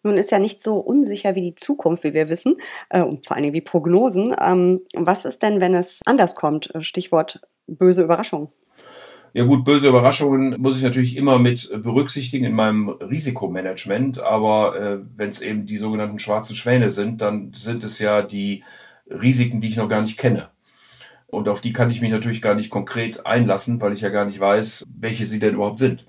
Nun 0.03 0.17
ist 0.17 0.31
ja 0.31 0.39
nicht 0.39 0.61
so 0.61 0.77
unsicher 0.77 1.35
wie 1.35 1.41
die 1.41 1.55
Zukunft, 1.55 2.03
wie 2.03 2.13
wir 2.13 2.29
wissen, 2.29 2.57
äh, 2.89 3.01
und 3.01 3.25
vor 3.25 3.35
allen 3.35 3.43
Dingen 3.43 3.55
wie 3.55 3.61
Prognosen. 3.61 4.35
Ähm, 4.41 4.81
was 4.93 5.25
ist 5.25 5.41
denn, 5.41 5.59
wenn 5.61 5.73
es 5.73 6.01
anders 6.05 6.35
kommt? 6.35 6.71
Stichwort 6.81 7.41
böse 7.67 8.03
Überraschung. 8.03 8.49
Ja 9.35 9.45
gut, 9.45 9.65
böse 9.65 9.87
Überraschungen 9.87 10.61
muss 10.61 10.77
ich 10.77 10.83
natürlich 10.83 11.17
immer 11.17 11.39
mit 11.39 11.67
berücksichtigen 11.81 12.45
in 12.45 12.53
meinem 12.53 12.89
Risikomanagement, 12.89 14.19
aber 14.19 14.79
äh, 14.79 14.99
wenn 15.15 15.29
es 15.29 15.41
eben 15.41 15.65
die 15.65 15.77
sogenannten 15.77 16.19
schwarzen 16.19 16.55
Schwäne 16.55 16.91
sind, 16.91 17.21
dann 17.21 17.51
sind 17.55 17.83
es 17.83 17.97
ja 17.97 18.21
die 18.21 18.63
Risiken, 19.09 19.59
die 19.59 19.69
ich 19.69 19.77
noch 19.77 19.89
gar 19.89 20.01
nicht 20.01 20.19
kenne. 20.19 20.49
Und 21.25 21.49
auf 21.49 21.61
die 21.61 21.73
kann 21.73 21.89
ich 21.89 21.99
mich 21.99 22.11
natürlich 22.11 22.43
gar 22.43 22.53
nicht 22.53 22.69
konkret 22.69 23.25
einlassen, 23.25 23.81
weil 23.81 23.93
ich 23.93 24.01
ja 24.01 24.09
gar 24.09 24.25
nicht 24.25 24.39
weiß, 24.39 24.85
welche 24.99 25.25
sie 25.25 25.39
denn 25.39 25.55
überhaupt 25.55 25.79
sind. 25.79 26.05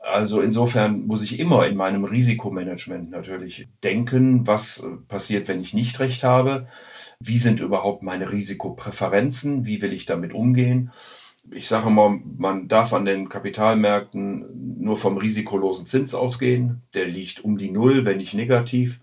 Also 0.00 0.40
insofern 0.40 1.06
muss 1.06 1.22
ich 1.22 1.38
immer 1.38 1.66
in 1.66 1.76
meinem 1.76 2.04
Risikomanagement 2.04 3.10
natürlich 3.10 3.68
denken, 3.84 4.46
was 4.46 4.82
passiert, 5.08 5.46
wenn 5.46 5.60
ich 5.60 5.74
nicht 5.74 6.00
recht 6.00 6.24
habe. 6.24 6.66
Wie 7.20 7.38
sind 7.38 7.60
überhaupt 7.60 8.02
meine 8.02 8.32
Risikopräferenzen? 8.32 9.66
Wie 9.66 9.82
will 9.82 9.92
ich 9.92 10.06
damit 10.06 10.32
umgehen? 10.32 10.90
Ich 11.50 11.68
sage 11.68 11.90
mal, 11.90 12.18
man 12.38 12.66
darf 12.68 12.92
an 12.94 13.04
den 13.04 13.28
Kapitalmärkten 13.28 14.80
nur 14.80 14.96
vom 14.96 15.18
risikolosen 15.18 15.86
Zins 15.86 16.14
ausgehen. 16.14 16.82
Der 16.94 17.06
liegt 17.06 17.44
um 17.44 17.58
die 17.58 17.70
Null, 17.70 18.04
wenn 18.04 18.18
nicht 18.18 18.34
negativ. 18.34 19.00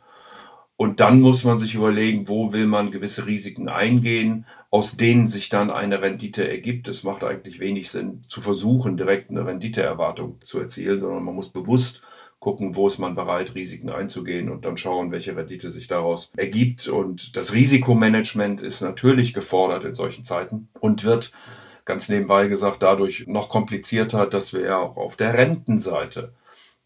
Und 0.77 0.99
dann 0.99 1.21
muss 1.21 1.43
man 1.43 1.57
sich 1.57 1.73
überlegen, 1.73 2.27
wo 2.27 2.53
will 2.53 2.67
man 2.67 2.91
gewisse 2.91 3.25
Risiken 3.25 3.67
eingehen, 3.67 4.45
aus 4.69 4.95
denen 4.95 5.27
sich 5.27 5.49
dann 5.49 5.71
eine 5.71 6.03
Rendite 6.03 6.47
ergibt. 6.47 6.87
Es 6.87 7.03
macht 7.03 7.23
eigentlich 7.23 7.59
wenig 7.59 7.89
Sinn 7.89 8.21
zu 8.27 8.41
versuchen, 8.41 8.95
direkt 8.95 9.31
eine 9.31 9.45
Renditeerwartung 9.45 10.39
zu 10.45 10.59
erzielen, 10.59 10.99
sondern 10.99 11.23
man 11.23 11.33
muss 11.33 11.49
bewusst 11.49 12.03
gucken, 12.39 12.75
wo 12.75 12.87
ist 12.87 12.99
man 12.99 13.15
bereit, 13.15 13.55
Risiken 13.55 13.89
einzugehen 13.89 14.51
und 14.51 14.65
dann 14.65 14.77
schauen, 14.77 15.11
welche 15.11 15.35
Rendite 15.35 15.71
sich 15.71 15.87
daraus 15.87 16.31
ergibt. 16.37 16.87
Und 16.87 17.35
das 17.35 17.53
Risikomanagement 17.53 18.61
ist 18.61 18.81
natürlich 18.81 19.33
gefordert 19.33 19.83
in 19.83 19.95
solchen 19.95 20.23
Zeiten 20.23 20.69
und 20.79 21.03
wird 21.03 21.31
ganz 21.85 22.07
nebenbei 22.07 22.47
gesagt 22.47 22.83
dadurch 22.83 23.25
noch 23.25 23.49
komplizierter, 23.49 24.27
dass 24.27 24.53
wir 24.53 24.61
ja 24.61 24.77
auch 24.77 24.97
auf 24.97 25.15
der 25.15 25.33
Rentenseite 25.33 26.33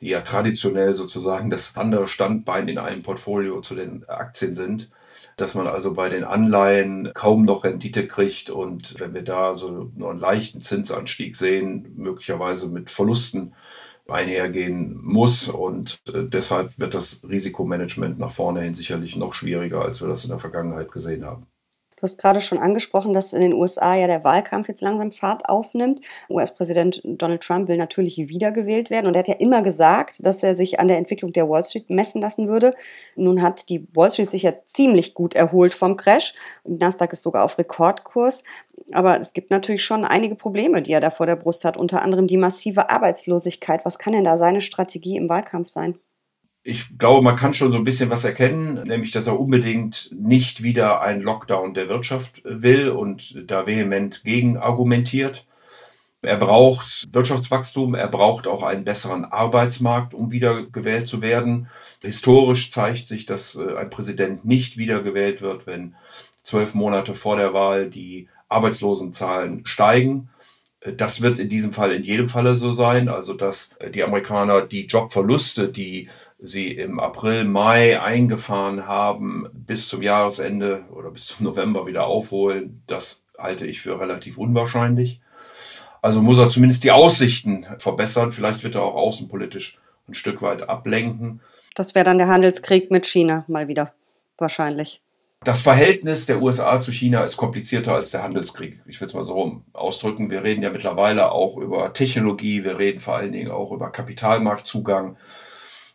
die 0.02 0.10
ja 0.10 0.22
traditionell 0.22 0.96
sozusagen 0.96 1.50
das 1.50 1.78
andere 1.78 2.08
Standbein 2.08 2.68
in 2.68 2.78
einem 2.78 3.04
Portfolio 3.04 3.62
zu 3.62 3.76
den 3.76 4.08
Aktien 4.10 4.56
sind, 4.56 4.90
dass 5.38 5.56
man 5.56 5.68
also 5.68 5.94
bei 5.94 6.10
den 6.10 6.24
Anleihen 6.24 7.12
kaum 7.14 7.46
noch 7.46 7.64
Rendite 7.64 8.08
kriegt 8.08 8.50
und 8.50 9.00
wenn 9.00 9.14
wir 9.14 9.24
da 9.24 9.58
so 9.58 9.92
nur 9.96 10.10
einen 10.10 10.20
leichten 10.20 10.62
Zinsanstieg 10.62 11.36
sehen, 11.36 11.94
möglicherweise 11.96 12.68
mit 12.68 12.90
Verlusten 12.90 13.54
einhergehen 14.08 15.00
muss 15.02 15.48
und 15.48 16.02
äh, 16.14 16.24
deshalb 16.26 16.78
wird 16.80 16.94
das 16.94 17.22
Risikomanagement 17.28 18.20
nach 18.20 18.32
vorne 18.32 18.62
hin 18.62 18.76
sicherlich 18.76 19.16
noch 19.16 19.34
schwieriger, 19.34 19.84
als 19.84 20.02
wir 20.02 20.08
das 20.08 20.24
in 20.24 20.32
der 20.32 20.40
Vergangenheit 20.40 20.92
gesehen 20.92 21.26
haben. 21.26 21.48
Du 22.02 22.08
hast 22.08 22.18
gerade 22.18 22.42
schon 22.42 22.58
angesprochen, 22.58 23.14
dass 23.14 23.32
in 23.32 23.42
den 23.42 23.54
USA 23.54 23.94
ja 23.94 24.08
der 24.08 24.24
Wahlkampf 24.24 24.68
jetzt 24.68 24.82
langsam 24.82 25.12
Fahrt 25.12 25.48
aufnimmt. 25.48 26.02
US-Präsident 26.32 27.00
Donald 27.06 27.42
Trump 27.42 27.68
will 27.68 27.78
natürlich 27.78 28.18
wiedergewählt 28.18 28.90
werden 28.90 29.06
und 29.06 29.14
er 29.14 29.20
hat 29.20 29.28
ja 29.28 29.36
immer 29.36 29.62
gesagt, 29.62 30.26
dass 30.26 30.42
er 30.42 30.56
sich 30.56 30.80
an 30.80 30.88
der 30.88 30.98
Entwicklung 30.98 31.32
der 31.32 31.48
Wall 31.48 31.64
Street 31.64 31.92
messen 31.92 32.20
lassen 32.20 32.48
würde. 32.48 32.74
Nun 33.16 33.44
hat 33.44 33.70
die 33.70 33.88
Wall 33.94 34.10
Street 34.10 34.32
sich 34.32 34.42
ja 34.42 34.54
ziemlich 34.66 35.14
gut 35.14 35.36
erholt 35.36 35.76
vom 35.76 35.96
Crash 35.96 36.34
und 36.64 36.82
Nasdaq 36.82 37.14
ist 37.14 37.22
sogar 37.22 37.46
auf 37.46 37.60
Rekordkurs. 37.60 38.44
Aber 38.94 39.20
es 39.20 39.34
gibt 39.34 39.52
natürlich 39.52 39.84
schon 39.84 40.04
einige 40.04 40.34
Probleme, 40.34 40.82
die 40.82 40.94
er 40.94 41.02
da 41.02 41.12
vor 41.12 41.28
der 41.28 41.36
Brust 41.36 41.66
hat, 41.66 41.78
unter 41.78 42.02
anderem 42.02 42.26
die 42.26 42.38
massive 42.38 42.90
Arbeitslosigkeit. 42.90 43.86
Was 43.86 44.00
kann 44.00 44.14
denn 44.14 44.24
da 44.24 44.40
seine 44.40 44.62
Strategie 44.62 45.18
im 45.18 45.30
Wahlkampf 45.30 45.68
sein? 45.68 46.00
Ich 46.64 46.98
glaube, 46.98 47.24
man 47.24 47.36
kann 47.36 47.54
schon 47.54 47.72
so 47.72 47.78
ein 47.78 47.84
bisschen 47.84 48.10
was 48.10 48.24
erkennen, 48.24 48.84
nämlich 48.88 49.12
dass 49.12 49.28
er 49.28 49.40
unbedingt 49.40 50.12
nicht 50.14 50.62
wieder 50.62 51.02
einen 51.02 51.22
Lockdown 51.22 51.74
der 51.74 51.90
Wirtschaft 51.90 52.42
will 52.44 52.90
und 52.90 53.50
da 53.50 53.66
vehement 53.66 54.24
gegen 54.24 54.58
argumentiert. 54.58 55.46
Er 56.22 56.38
braucht 56.38 57.10
Wirtschaftswachstum, 57.14 57.96
er 57.96 58.08
braucht 58.08 58.46
auch 58.46 58.62
einen 58.62 58.84
besseren 58.84 59.26
Arbeitsmarkt, 59.26 60.14
um 60.14 60.32
wiedergewählt 60.32 61.08
zu 61.08 61.24
werden. 61.24 61.68
Historisch 62.04 62.70
zeigt 62.70 63.08
sich, 63.08 63.26
dass 63.26 63.56
äh, 63.56 63.76
ein 63.76 63.90
Präsident 63.90 64.46
nicht 64.46 64.78
wiedergewählt 64.78 65.42
wird, 65.42 65.66
wenn 65.66 65.96
zwölf 66.44 66.76
Monate 66.76 67.16
vor 67.16 67.38
der 67.38 67.56
Wahl 67.56 67.90
die 67.90 68.30
Arbeitslosenzahlen 68.50 69.66
steigen. 69.66 70.30
Äh, 70.82 70.94
das 70.94 71.22
wird 71.22 71.40
in 71.40 71.50
diesem 71.50 71.74
Fall 71.74 71.92
in 71.92 72.04
jedem 72.04 72.30
Falle 72.30 72.56
so 72.56 72.72
sein, 72.72 73.10
also 73.10 73.34
dass 73.34 73.72
äh, 73.80 73.90
die 73.90 74.04
Amerikaner 74.04 74.62
die 74.62 74.86
Jobverluste, 74.86 75.70
die 75.70 76.08
sie 76.42 76.72
im 76.72 77.00
April, 77.00 77.46
Mai 77.46 78.02
eingefahren 78.02 78.88
haben, 78.88 79.48
bis 79.54 79.88
zum 79.88 80.02
Jahresende 80.02 80.86
oder 80.92 81.12
bis 81.12 81.28
zum 81.28 81.46
November 81.46 81.86
wieder 81.86 82.08
aufholen, 82.08 82.82
das 82.88 83.24
halte 83.38 83.68
ich 83.68 83.82
für 83.82 84.00
relativ 84.00 84.38
unwahrscheinlich. 84.38 85.22
Also 86.02 86.22
muss 86.22 86.40
er 86.40 86.50
zumindest 86.50 86.84
die 86.84 86.92
Aussichten 86.92 87.66
verbessern. 87.78 88.32
Vielleicht 88.32 88.64
wird 88.64 88.76
er 88.76 88.82
auch 88.82 88.96
außenpolitisch 88.96 89.80
ein 90.08 90.16
Stück 90.16 90.42
weit 90.42 90.68
ablenken. 90.68 91.42
Das 91.76 91.94
wäre 91.94 92.04
dann 92.04 92.18
der 92.18 92.28
Handelskrieg 92.28 92.90
mit 92.90 93.06
China 93.06 93.46
mal 93.48 93.68
wieder 93.68 93.94
wahrscheinlich. 94.38 95.02
Das 95.44 95.62
Verhältnis 95.62 96.26
der 96.26 96.42
USA 96.42 96.82
zu 96.82 96.92
China 96.92 97.24
ist 97.24 97.38
komplizierter 97.38 97.96
als 97.96 98.12
der 98.12 98.24
Handelskrieg. 98.24 98.80
Ich 98.86 99.00
will 99.00 99.08
es 99.08 99.14
mal 99.14 99.26
so 99.26 99.34
rum 99.34 99.66
ausdrücken. 99.74 100.30
Wir 100.30 100.44
reden 100.44 100.62
ja 100.62 100.70
mittlerweile 100.70 101.32
auch 101.32 101.58
über 101.58 101.94
Technologie, 101.94 102.64
wir 102.64 102.78
reden 102.78 103.00
vor 103.00 103.16
allen 103.16 103.32
Dingen 103.32 103.50
auch 103.50 103.72
über 103.72 103.92
Kapitalmarktzugang. 103.92 105.18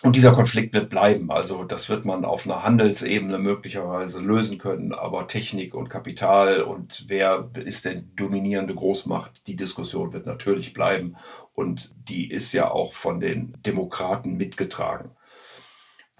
Und 0.06 0.14
dieser 0.14 0.34
Konflikt 0.34 0.72
wird 0.72 0.88
bleiben. 0.88 1.32
Also 1.32 1.64
das 1.64 1.88
wird 1.88 2.04
man 2.04 2.24
auf 2.24 2.46
einer 2.46 2.62
Handelsebene 2.62 3.38
möglicherweise 3.38 4.20
lösen 4.20 4.56
können. 4.56 4.92
Aber 4.94 5.26
Technik 5.26 5.74
und 5.74 5.88
Kapital 5.88 6.62
und 6.62 7.06
wer 7.08 7.50
ist 7.64 7.86
denn 7.86 8.12
dominierende 8.14 8.72
Großmacht, 8.72 9.48
die 9.48 9.56
Diskussion 9.56 10.12
wird 10.12 10.24
natürlich 10.24 10.72
bleiben. 10.72 11.16
Und 11.56 11.92
die 12.08 12.30
ist 12.30 12.52
ja 12.52 12.70
auch 12.70 12.92
von 12.92 13.18
den 13.18 13.54
Demokraten 13.66 14.36
mitgetragen. 14.36 15.10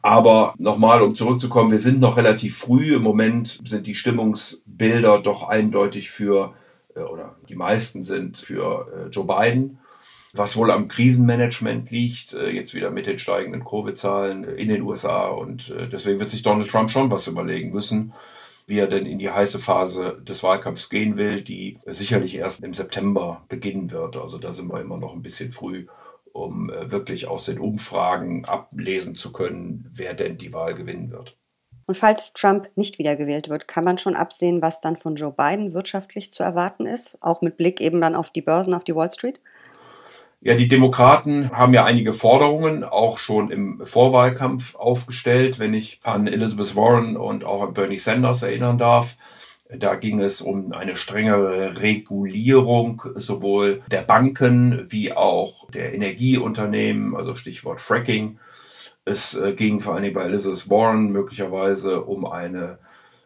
Aber 0.03 0.55
nochmal, 0.59 1.01
um 1.01 1.15
zurückzukommen, 1.15 1.71
wir 1.71 1.79
sind 1.79 2.01
noch 2.01 2.17
relativ 2.17 2.59
früh. 2.59 2.97
Im 2.97 3.03
Moment 3.03 3.61
sind 3.65 3.87
die 3.87 3.95
Stimmungsbilder 3.95 5.21
doch 5.21 5.45
eindeutig 5.45 6.11
für, 6.11 6.55
äh, 6.97 7.03
oder 7.03 7.37
die 7.49 7.55
meisten 7.55 8.03
sind 8.03 8.37
für 8.37 8.89
äh, 8.93 9.11
Joe 9.11 9.27
Biden 9.27 9.79
was 10.39 10.57
wohl 10.57 10.71
am 10.71 10.89
Krisenmanagement 10.89 11.91
liegt, 11.91 12.35
äh, 12.35 12.51
jetzt 12.51 12.75
wieder 12.75 12.91
mit 12.91 13.07
den 13.07 13.19
steigenden 13.19 13.65
Covid-Zahlen 13.65 14.45
in 14.45 14.69
den 14.69 14.83
USA. 14.83 15.29
Und 15.29 15.71
äh, 15.71 15.89
deswegen 15.89 16.21
wird 16.21 16.31
sich 16.31 16.43
Donald 16.43 16.71
Trump 16.71 16.91
schon 16.91 17.11
was 17.11 17.27
überlegen 17.27 17.73
müssen, 17.73 18.13
wie 18.67 18.79
er 18.79 18.87
denn 18.87 19.07
in 19.07 19.19
die 19.19 19.31
heiße 19.31 19.59
Phase 19.59 20.21
des 20.27 20.43
Wahlkampfs 20.43 20.89
gehen 20.89 21.17
will, 21.17 21.43
die 21.43 21.79
sicherlich 21.87 22.37
erst 22.37 22.63
im 22.63 22.75
September 22.75 23.45
beginnen 23.49 23.91
wird. 23.91 24.17
Also 24.17 24.39
da 24.39 24.53
sind 24.53 24.71
wir 24.73 24.81
immer 24.81 24.99
noch 24.99 25.13
ein 25.13 25.23
bisschen 25.23 25.53
früh, 25.53 25.87
um 26.33 26.71
äh, 26.71 26.91
wirklich 26.91 27.29
aus 27.29 27.45
den 27.47 27.59
Umfragen 27.59 28.45
ablesen 28.45 29.17
zu 29.17 29.33
können, 29.33 29.91
wer 29.95 30.15
denn 30.15 30.39
die 30.39 30.53
Wahl 30.53 30.75
gewinnen 30.75 31.11
wird. 31.11 31.37
Und 31.89 31.97
falls 31.97 32.33
Trump 32.33 32.69
nicht 32.75 32.99
wiedergewählt 32.99 33.49
wird, 33.49 33.69
kann 33.69 33.85
man 33.85 33.97
schon 33.97 34.17
absehen, 34.17 34.61
was 34.61 34.81
dann 34.81 34.97
von 34.97 35.15
Joe 35.15 35.33
Biden 35.33 35.73
wirtschaftlich 35.73 36.33
zu 36.33 36.43
erwarten 36.43 36.85
ist, 36.85 37.19
auch 37.23 37.43
mit 37.43 37.57
Blick 37.57 37.81
eben 37.81 38.01
dann 38.01 38.17
auf 38.17 38.31
die 38.31 38.43
Börsen, 38.43 38.75
auf 38.75 38.83
die 38.83 38.97
Wall 38.97 39.11
Street? 39.11 39.41
Ja, 40.47 40.55
die 40.55 40.69
Demokraten 40.69 41.51
haben 41.51 41.75
ja 41.75 41.85
einige 41.85 42.13
Forderungen 42.13 42.85
auch 42.85 43.19
schon 43.19 43.51
im 43.51 43.85
Vorwahlkampf 43.85 44.77
aufgestellt, 44.77 45.59
wenn 45.59 45.75
ich 45.75 45.99
an 46.05 46.29
Elizabeth 46.29 46.77
Warren 46.77 47.17
und 47.17 47.43
auch 47.43 47.63
an 47.63 47.75
Bernie 47.75 47.99
Sanders 47.99 48.45
erinnern 48.45 48.79
darf. 48.79 49.17
Da 49.77 49.97
ging 49.97 50.21
es 50.21 50.41
um 50.41 50.73
eine 50.73 50.95
strengere 50.95 51.81
Regulierung 51.81 53.03
sowohl 53.17 53.83
der 53.91 54.03
Banken 54.03 54.87
wie 54.89 55.13
auch 55.13 55.69
der 55.71 55.93
Energieunternehmen, 55.93 57.17
also 57.17 57.35
Stichwort 57.35 57.81
Fracking. 57.81 58.39
Es 59.05 59.35
äh, 59.35 59.53
ging 59.53 59.81
vor 59.81 59.97
allem 59.97 60.15
bei 60.15 60.27
Elizabeth 60.27 60.71
Warren 60.71 61.11
möglicherweise 61.11 62.05
um 62.05 62.25
eine 62.25 62.79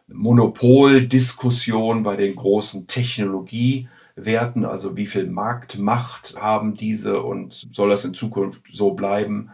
Monopoldiskussion 0.07 2.01
bei 2.01 2.15
den 2.15 2.35
großen 2.35 2.87
Technologie- 2.87 3.87
werten, 4.15 4.65
also 4.65 4.97
wie 4.97 5.05
viel 5.05 5.27
Marktmacht 5.27 6.35
haben 6.39 6.75
diese 6.75 7.21
und 7.21 7.67
soll 7.71 7.89
das 7.89 8.05
in 8.05 8.13
Zukunft 8.13 8.63
so 8.71 8.91
bleiben. 8.91 9.51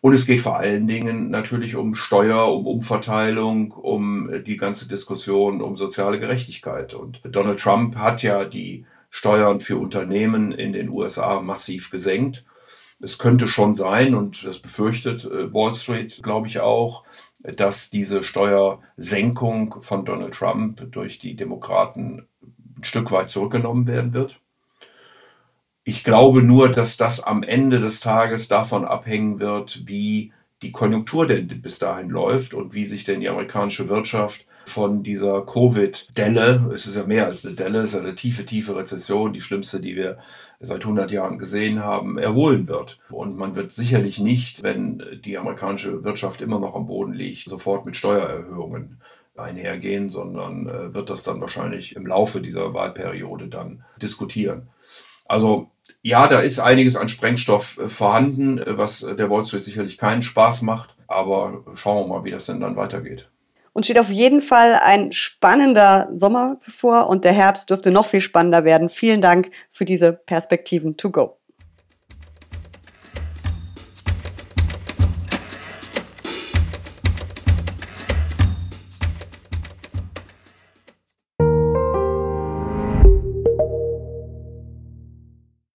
Und 0.00 0.12
es 0.12 0.26
geht 0.26 0.42
vor 0.42 0.58
allen 0.58 0.86
Dingen 0.86 1.30
natürlich 1.30 1.76
um 1.76 1.94
Steuer, 1.94 2.52
um 2.52 2.66
Umverteilung, 2.66 3.70
um 3.70 4.30
die 4.46 4.58
ganze 4.58 4.86
Diskussion 4.86 5.62
um 5.62 5.78
soziale 5.78 6.20
Gerechtigkeit. 6.20 6.92
Und 6.92 7.20
Donald 7.24 7.58
Trump 7.58 7.96
hat 7.96 8.22
ja 8.22 8.44
die 8.44 8.84
Steuern 9.08 9.60
für 9.60 9.78
Unternehmen 9.78 10.52
in 10.52 10.74
den 10.74 10.90
USA 10.90 11.40
massiv 11.40 11.90
gesenkt. 11.90 12.44
Es 13.00 13.16
könnte 13.16 13.48
schon 13.48 13.74
sein, 13.74 14.14
und 14.14 14.44
das 14.44 14.58
befürchtet 14.58 15.24
äh, 15.24 15.52
Wall 15.54 15.74
Street, 15.74 16.20
glaube 16.22 16.48
ich 16.48 16.60
auch, 16.60 17.04
dass 17.42 17.90
diese 17.90 18.22
Steuersenkung 18.22 19.76
von 19.82 20.04
Donald 20.04 20.34
Trump 20.34 20.90
durch 20.92 21.18
die 21.18 21.34
Demokraten 21.34 22.26
ein 22.84 22.86
Stück 22.86 23.10
weit 23.10 23.30
zurückgenommen 23.30 23.86
werden 23.86 24.12
wird. 24.12 24.38
Ich 25.84 26.04
glaube 26.04 26.42
nur, 26.42 26.70
dass 26.70 26.96
das 26.96 27.20
am 27.20 27.42
Ende 27.42 27.80
des 27.80 28.00
Tages 28.00 28.48
davon 28.48 28.84
abhängen 28.84 29.40
wird, 29.40 29.82
wie 29.86 30.32
die 30.62 30.72
Konjunktur 30.72 31.26
denn 31.26 31.48
bis 31.60 31.78
dahin 31.78 32.08
läuft 32.08 32.54
und 32.54 32.72
wie 32.72 32.86
sich 32.86 33.04
denn 33.04 33.20
die 33.20 33.28
amerikanische 33.28 33.88
Wirtschaft 33.88 34.46
von 34.66 35.02
dieser 35.02 35.42
Covid-Delle, 35.44 36.70
es 36.74 36.86
ist 36.86 36.96
ja 36.96 37.04
mehr 37.04 37.26
als 37.26 37.44
eine 37.44 37.54
Delle, 37.54 37.80
es 37.80 37.92
ist 37.92 38.00
eine 38.00 38.14
tiefe, 38.14 38.46
tiefe 38.46 38.74
Rezession, 38.74 39.34
die 39.34 39.42
schlimmste, 39.42 39.80
die 39.80 39.94
wir 39.94 40.16
seit 40.60 40.80
100 40.80 41.10
Jahren 41.10 41.38
gesehen 41.38 41.80
haben, 41.80 42.16
erholen 42.16 42.66
wird. 42.66 42.98
Und 43.10 43.36
man 43.36 43.56
wird 43.56 43.72
sicherlich 43.72 44.18
nicht, 44.20 44.62
wenn 44.62 45.02
die 45.22 45.36
amerikanische 45.36 46.02
Wirtschaft 46.02 46.40
immer 46.40 46.58
noch 46.58 46.74
am 46.74 46.86
Boden 46.86 47.12
liegt, 47.12 47.46
sofort 47.46 47.84
mit 47.84 47.96
Steuererhöhungen 47.96 49.02
einhergehen, 49.36 50.10
sondern 50.10 50.68
äh, 50.68 50.94
wird 50.94 51.10
das 51.10 51.22
dann 51.22 51.40
wahrscheinlich 51.40 51.96
im 51.96 52.06
Laufe 52.06 52.40
dieser 52.40 52.74
Wahlperiode 52.74 53.48
dann 53.48 53.84
diskutieren. 54.00 54.68
Also 55.26 55.70
ja, 56.02 56.28
da 56.28 56.40
ist 56.40 56.60
einiges 56.60 56.96
an 56.96 57.08
Sprengstoff 57.08 57.78
äh, 57.78 57.88
vorhanden, 57.88 58.58
äh, 58.58 58.78
was 58.78 59.00
der 59.00 59.30
Wall 59.30 59.44
Street 59.44 59.64
sicherlich 59.64 59.98
keinen 59.98 60.22
Spaß 60.22 60.62
macht, 60.62 60.96
aber 61.06 61.64
schauen 61.74 62.04
wir 62.04 62.16
mal, 62.16 62.24
wie 62.24 62.30
das 62.30 62.46
denn 62.46 62.60
dann 62.60 62.76
weitergeht. 62.76 63.30
Und 63.72 63.84
steht 63.84 63.98
auf 63.98 64.10
jeden 64.10 64.40
Fall 64.40 64.78
ein 64.80 65.10
spannender 65.10 66.08
Sommer 66.12 66.58
bevor 66.64 67.08
und 67.08 67.24
der 67.24 67.32
Herbst 67.32 67.70
dürfte 67.70 67.90
noch 67.90 68.06
viel 68.06 68.20
spannender 68.20 68.64
werden. 68.64 68.88
Vielen 68.88 69.20
Dank 69.20 69.50
für 69.72 69.84
diese 69.84 70.12
Perspektiven 70.12 70.96
to 70.96 71.10
go. 71.10 71.38